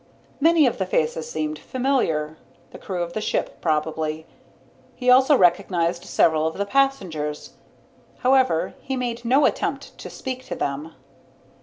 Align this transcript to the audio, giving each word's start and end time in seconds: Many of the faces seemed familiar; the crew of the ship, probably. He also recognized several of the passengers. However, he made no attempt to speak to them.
Many 0.39 0.65
of 0.65 0.79
the 0.79 0.87
faces 0.87 1.29
seemed 1.29 1.59
familiar; 1.59 2.35
the 2.71 2.79
crew 2.79 3.03
of 3.03 3.13
the 3.13 3.21
ship, 3.21 3.61
probably. 3.61 4.25
He 4.95 5.11
also 5.11 5.37
recognized 5.37 6.05
several 6.05 6.47
of 6.47 6.57
the 6.57 6.65
passengers. 6.65 7.53
However, 8.21 8.73
he 8.81 8.95
made 8.95 9.23
no 9.23 9.45
attempt 9.45 9.95
to 9.99 10.09
speak 10.09 10.43
to 10.45 10.55
them. 10.55 10.95